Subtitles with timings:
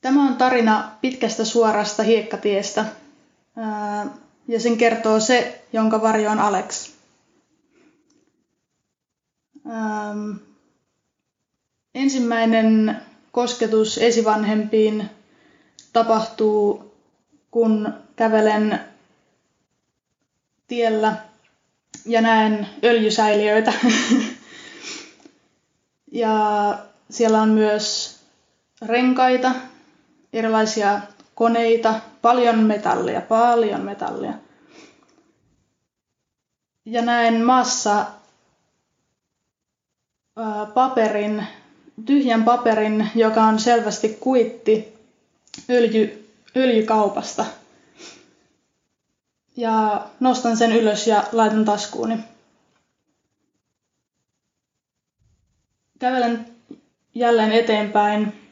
[0.00, 2.84] Tämä on tarina pitkästä suorasta hiekkatiestä
[4.48, 6.90] ja sen kertoo se, jonka varjo on Alex.
[11.94, 12.96] Ensimmäinen
[13.32, 15.10] kosketus esivanhempiin
[15.92, 16.94] tapahtuu,
[17.50, 18.80] kun kävelen
[20.68, 21.16] tiellä
[22.06, 23.72] ja näen öljysäiliöitä.
[26.12, 26.78] ja
[27.10, 28.18] siellä on myös
[28.86, 29.52] renkaita,
[30.32, 31.00] erilaisia
[31.34, 34.32] koneita, paljon metallia, paljon metallia.
[36.84, 38.06] Ja näen maassa
[40.74, 41.46] paperin,
[42.06, 44.98] tyhjän paperin, joka on selvästi kuitti
[45.70, 47.44] öljy, öljykaupasta.
[49.56, 52.18] Ja nostan sen ylös ja laitan taskuuni.
[55.98, 56.46] Kävelen
[57.14, 58.47] jälleen eteenpäin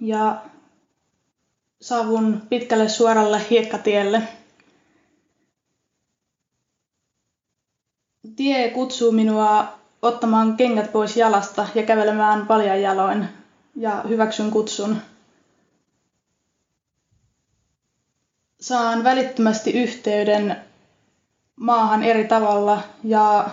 [0.00, 0.42] ja
[1.80, 4.22] saavun pitkälle suoralle hiekkatielle.
[8.36, 13.28] Tie kutsuu minua ottamaan kengät pois jalasta ja kävelemään paljan jaloin
[13.76, 14.96] ja hyväksyn kutsun.
[18.60, 20.56] Saan välittömästi yhteyden
[21.56, 23.50] maahan eri tavalla ja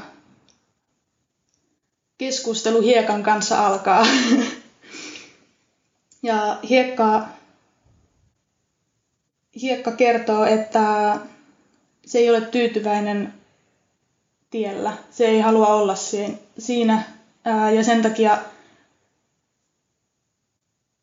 [2.18, 4.06] keskustelu hiekan kanssa alkaa.
[6.24, 7.28] ja hiekka,
[9.62, 11.18] hiekka kertoo, että
[12.06, 13.34] se ei ole tyytyväinen
[14.50, 14.94] tiellä.
[15.10, 15.96] Se ei halua olla
[16.58, 17.04] siinä
[17.76, 18.38] ja sen takia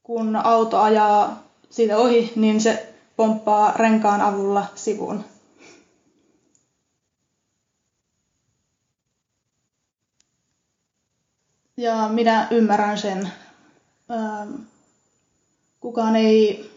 [0.03, 5.25] kun auto ajaa siitä ohi, niin se pomppaa renkaan avulla sivuun.
[11.77, 13.33] Ja minä ymmärrän sen.
[15.85, 16.71] Kukaan ei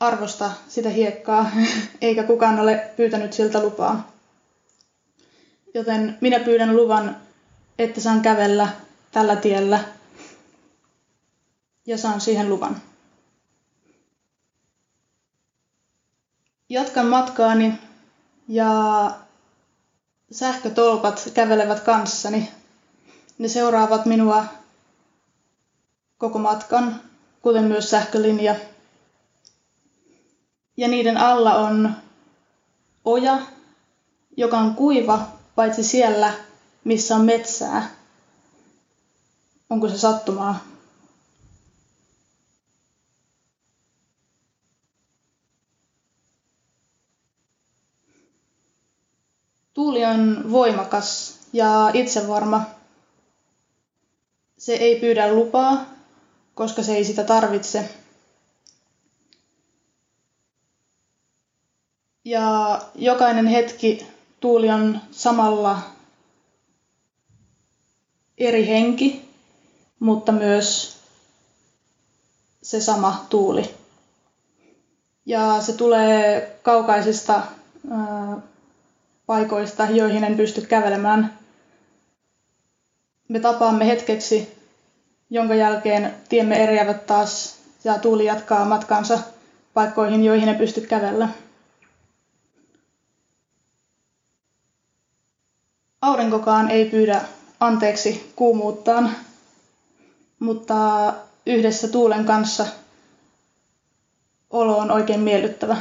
[0.00, 1.50] arvosta sitä hiekkaa,
[2.00, 4.12] eikä kukaan ole pyytänyt siltä lupaa.
[5.74, 7.16] Joten minä pyydän luvan,
[7.78, 8.68] että saan kävellä
[9.12, 9.84] tällä tiellä
[11.86, 12.82] ja saan siihen luvan.
[16.68, 17.74] Jatkan matkaani
[18.48, 18.70] ja
[20.32, 22.50] sähkötolpat kävelevät kanssani.
[23.38, 24.44] Ne seuraavat minua
[26.18, 27.11] koko matkan,
[27.42, 28.56] kuten myös sähkölinja.
[30.76, 31.94] Ja niiden alla on
[33.04, 33.38] oja,
[34.36, 36.32] joka on kuiva paitsi siellä,
[36.84, 37.90] missä on metsää.
[39.70, 40.64] Onko se sattumaa?
[49.74, 52.62] Tuuli on voimakas ja itsevarma.
[54.58, 55.84] Se ei pyydä lupaa,
[56.54, 57.88] koska se ei sitä tarvitse.
[62.24, 64.06] Ja jokainen hetki
[64.40, 65.78] tuuli on samalla
[68.38, 69.28] eri henki,
[70.00, 70.96] mutta myös
[72.62, 73.74] se sama tuuli.
[75.26, 77.42] Ja se tulee kaukaisista
[79.26, 81.38] paikoista, joihin en pysty kävelemään.
[83.28, 84.61] Me tapaamme hetkeksi,
[85.32, 87.54] jonka jälkeen tiemme eriävät taas
[87.84, 89.18] ja tuuli jatkaa matkansa
[89.74, 91.28] paikkoihin, joihin en pysty kävellä.
[96.02, 97.20] Aurinkokaan ei pyydä
[97.60, 99.10] anteeksi kuumuuttaan,
[100.38, 101.12] mutta
[101.46, 102.66] yhdessä tuulen kanssa
[104.50, 105.76] olo on oikein miellyttävä.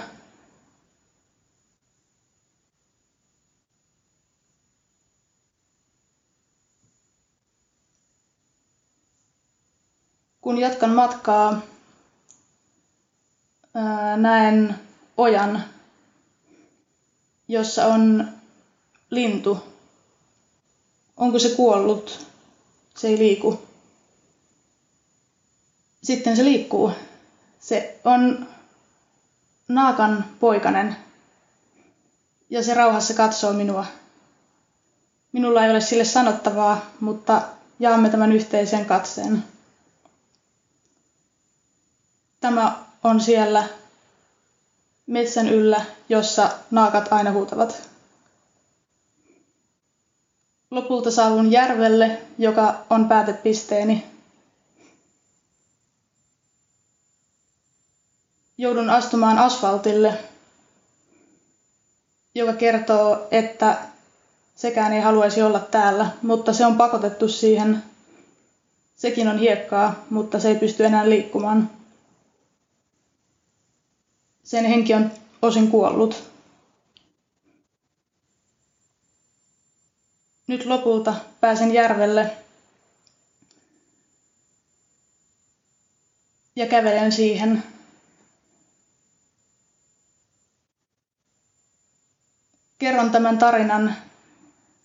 [10.41, 11.61] Kun jatkan matkaa,
[14.17, 14.79] näen
[15.17, 15.63] ojan,
[17.47, 18.27] jossa on
[19.09, 19.71] lintu
[21.21, 22.27] Onko se kuollut?
[22.97, 23.61] Se ei liiku.
[26.03, 26.91] Sitten se liikkuu.
[27.59, 28.47] Se on
[29.67, 30.95] naakan poikanen.
[32.49, 33.85] Ja se rauhassa katsoo minua.
[35.31, 37.41] Minulla ei ole sille sanottavaa, mutta
[37.79, 39.43] jaamme tämän yhteisen katseen.
[42.41, 43.63] Tämä on siellä
[45.07, 47.89] metsän yllä, jossa naakat aina huutavat.
[50.71, 54.05] Lopulta saavun järvelle, joka on päätepisteeni.
[58.57, 60.17] Joudun astumaan asfaltille,
[62.35, 63.77] joka kertoo, että
[64.55, 67.83] sekään ei haluaisi olla täällä, mutta se on pakotettu siihen.
[68.95, 71.80] Sekin on hiekkaa, mutta se ei pysty enää liikkumaan.
[74.51, 75.11] Sen henki on
[75.41, 76.31] osin kuollut.
[80.47, 82.37] Nyt lopulta pääsen järvelle
[86.55, 87.63] ja kävelen siihen.
[92.79, 93.95] Kerron tämän tarinan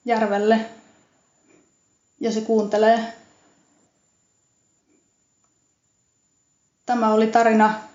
[0.05, 0.71] järvelle
[2.21, 3.13] ja se kuuntelee.
[6.87, 7.86] Tämä oli tarina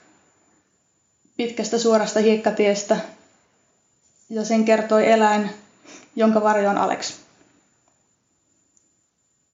[1.41, 2.97] pitkästä suorasta hiekkatiestä
[4.29, 5.49] ja sen kertoi eläin,
[6.15, 7.20] jonka varjo on Alex.